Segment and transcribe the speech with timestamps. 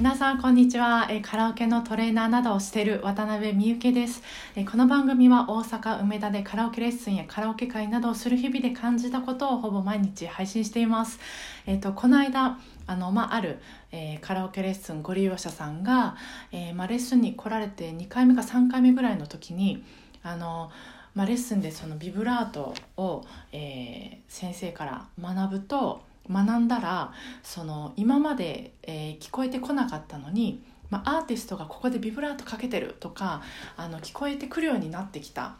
[0.00, 4.22] 皆さんこんにちは、えカラオケのトレーナーなどをしている渡辺美由です、
[4.56, 11.20] えこの番組は大阪梅田でカラオケレッスンやカラオケ会などをする日々で感じたことをほぼ毎日配信しています。
[11.66, 13.58] えっ、とこの間あの、まあ、ある、
[13.92, 16.16] えー、カラオケレッスンご利用者さんが、
[16.50, 19.84] えー、まあ、レッスンに来られて2回目か3回目ぐらいの時に
[20.22, 20.70] あの
[21.14, 23.22] まあ、レッスンでそのビブラートを、
[23.52, 27.12] えー、先生から学ぶと学んだら
[27.42, 33.42] その今まで、えー、聞こえてこなかったのに、まあ、アーティストがここでビブラートかけてるとか
[33.76, 35.56] あの聞こえてくるようになってきた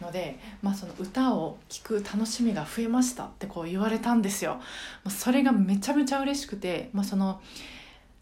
[0.00, 4.60] ので、まあ、その歌を聴く楽しみが増えましたってこう言われたんですよ。
[5.04, 7.40] ま、それがめちゃめちゃ嬉しくて、まあ、その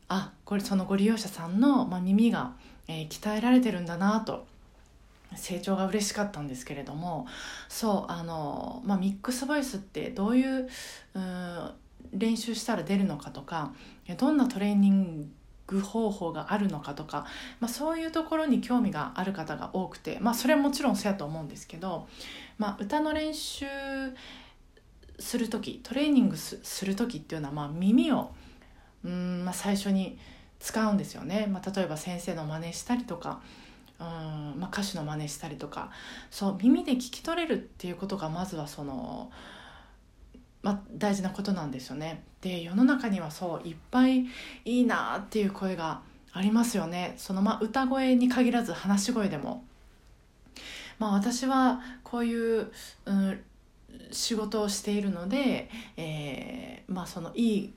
[0.08, 2.52] あこれそのご利用者さんの、まあ、耳が、
[2.88, 4.46] えー、鍛えられてるんだなと
[5.36, 7.27] 成長が嬉しかったんですけれども
[7.69, 10.69] そうあの、まあ、ミックスボイスってどういうう
[12.12, 13.73] 練習したら出るのかとか
[14.16, 15.30] どんなトレーニン
[15.66, 17.27] グ方法があるのかとか、
[17.60, 22.08] まあ、そういうところに興味がある方が多くて、まあ、それはもちろんそうやと思うんですけど、
[22.58, 23.66] まあ、歌の練習
[25.19, 28.33] する時トレーニングする時っていうのはまあ耳を
[29.05, 30.19] うん、まあ、最初に
[30.58, 33.41] 使うんですよね、まあ、例えば先生の真似したりとか
[33.98, 34.06] うん、
[34.58, 35.91] まあ、歌手の真似したりとか
[36.31, 39.31] そう耳で聞き取れるっていうことがまずはその。
[40.62, 42.22] まあ、大事なことなんですよね。
[42.41, 44.27] で世の中にはそういっぱい
[44.64, 47.14] いいなっていう声がありますよね。
[47.16, 49.64] そのまあ歌声に限らず話し声でも。
[50.98, 52.70] まあ、私はこういう、
[53.06, 53.41] うん、
[54.12, 57.72] 仕事をしているので、えーまあ、そのいい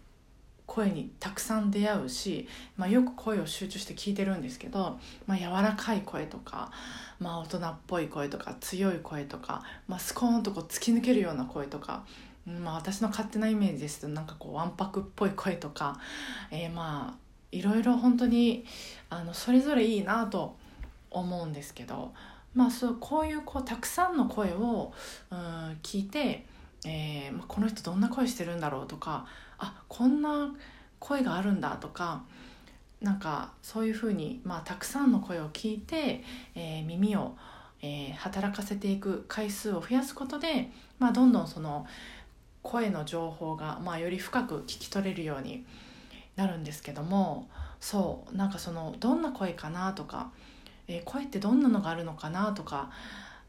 [0.66, 6.72] 声にたくさん出会うし、まあ、よく声を集中して聞いてるんですけど、まあ、柔らかい声とか、
[7.20, 12.04] まあ、大人っぽい声とか強い声とか、まあ、スコーンとこう突き抜けるような声とか
[12.46, 15.98] まあ、私の勝手なイメージですとなんかこうわんぱくっぽい声とか、
[16.52, 18.66] えー、まあいろいろ本当に
[19.10, 20.56] あのそれぞれいいなと
[21.12, 22.12] 思うんですけど、
[22.54, 24.92] まあ、そうこういうこうたくさんの声を、
[25.32, 26.46] うん、聞いて、
[26.86, 29.26] えーまあ、この人どんな声してるんだろうとか
[29.60, 30.54] あこんな
[31.00, 32.24] 声があるんだとか
[33.02, 36.24] なんかそういうふうに、まあ、たくさんの声を聞いて、
[36.56, 37.36] えー、耳を、
[37.82, 41.86] えー、働かせていく回数を増やすことで、まあ、どんどんその
[42.64, 45.66] 声の情報が、まあ、より深く聞き取れるように
[46.36, 50.32] なるんですけどもそうなんかそのどんな声かなとか、
[50.88, 52.90] えー、声ってどんなのがあるのかなとか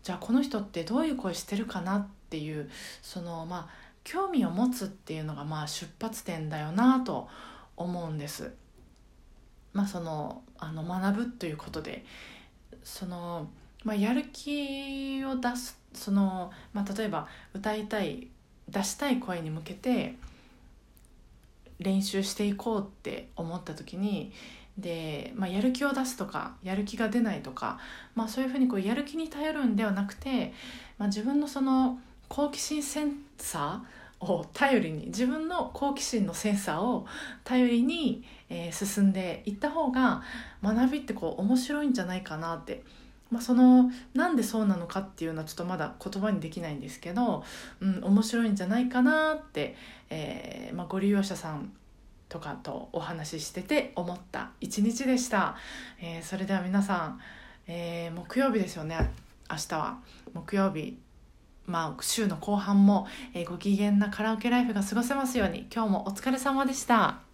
[0.02, 2.68] じゃあこの人ってどういう声してるかなっていう
[3.00, 7.28] そのまあ興味を持つっていうのがまあ出発点だよなと
[7.76, 8.52] 思うんです。
[9.72, 12.04] まあ、そのあの学ぶということで
[12.84, 13.48] その、
[13.82, 18.28] まあ、やる気を出すその、まあ、例えば歌いたい
[18.68, 20.14] 出したい声に向けて
[21.78, 24.32] 練習していこうって思った時に
[24.78, 27.78] で、まあ、やる気を出すとかやる気が出ないとか、
[28.14, 30.52] まあ、そういうふうにこうやる気に頼るんではなくて、
[30.98, 31.98] まあ、自分のその
[32.28, 37.06] 好奇心センサーを頼りに自分の好奇心のセンサーを
[37.44, 40.22] 頼りに、えー、進んでいった方が
[40.62, 42.82] 学びってこう面白いんじゃないかなって
[43.34, 47.42] まあ、そのなんでそうなのかっていうのはちょっとまだ言葉にできないんですけど、
[47.80, 49.74] うん、面白いんじゃないかなって、
[50.08, 51.72] えーまあ、ご利用者さん
[52.28, 55.56] とかとお話ししてて思った一日でした、
[56.00, 57.20] えー、それでは皆さん、
[57.66, 59.10] えー、木曜日ですよね
[59.50, 59.98] 明日は。
[60.32, 60.96] 木曜日
[61.66, 65.66] まあ週の後半も、えー、ご機嫌なカラオケライフが過ごせますように。
[65.74, 67.33] 今日もお疲れ様でした。